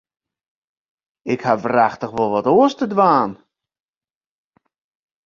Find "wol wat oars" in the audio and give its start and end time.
2.15-2.73